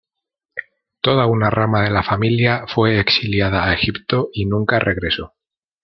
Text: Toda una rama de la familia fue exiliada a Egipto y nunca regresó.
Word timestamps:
Toda 1.01 1.27
una 1.27 1.51
rama 1.51 1.83
de 1.83 1.91
la 1.91 2.01
familia 2.01 2.65
fue 2.65 2.99
exiliada 2.99 3.65
a 3.65 3.73
Egipto 3.75 4.29
y 4.33 4.47
nunca 4.47 4.79
regresó. 4.79 5.35